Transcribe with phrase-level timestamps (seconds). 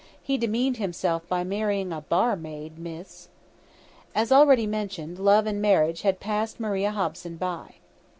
[0.19, 3.27] He demeaned himself by marrying a _bar_maid, miss."
[4.15, 7.75] As already mentioned, love and marriage had passed Maria Hobson by.